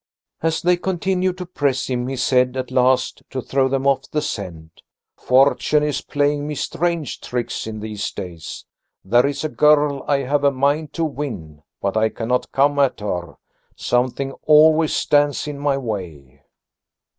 As 0.41 0.63
they 0.63 0.77
continued 0.77 1.37
to 1.37 1.45
press 1.45 1.85
him, 1.87 2.07
he 2.07 2.15
said 2.15 2.57
at 2.57 2.71
last, 2.71 3.21
to 3.29 3.39
throw 3.39 3.67
them 3.67 3.85
off 3.85 4.09
the 4.09 4.19
scent: 4.23 4.81
"Fortune 5.15 5.83
is 5.83 6.01
playing 6.01 6.47
me 6.47 6.55
strange 6.55 7.21
tricks 7.21 7.67
in 7.67 7.81
these 7.81 8.09
days. 8.11 8.65
There 9.05 9.27
is 9.27 9.43
a 9.43 9.49
girl 9.49 10.03
I 10.07 10.23
have 10.23 10.43
a 10.43 10.49
mind 10.49 10.91
to 10.93 11.05
win, 11.05 11.61
but 11.79 11.95
I 11.95 12.09
cannot 12.09 12.51
come 12.51 12.79
at 12.79 12.99
her. 12.99 13.35
Something 13.75 14.31
always 14.47 14.91
stands 14.91 15.47
in 15.47 15.59
my 15.59 15.77
way." 15.77 16.41